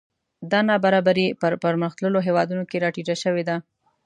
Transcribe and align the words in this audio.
دا 0.51 0.59
نابرابري 0.69 1.27
په 1.39 1.47
پرمختللو 1.63 2.19
هېوادونو 2.27 2.63
کې 2.69 2.81
راټیټه 2.83 3.15
شوې 3.23 3.43
ده 3.49 3.55